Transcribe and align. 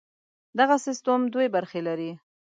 دغه 0.59 0.75
سیستم 0.85 1.19
دوې 1.33 1.47
برخې 1.55 1.81
لري. 1.87 2.11